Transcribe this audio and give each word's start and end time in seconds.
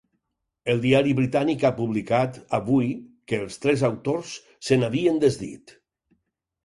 El 0.71 0.79
diari 0.85 1.11
britànic 1.19 1.65
ha 1.67 1.71
publicat 1.81 2.39
avui 2.59 2.89
que 3.33 3.41
els 3.43 3.61
tres 3.67 3.87
autors 3.91 4.35
se 4.69 4.79
n’havien 4.81 5.21
desdit. 5.29 5.77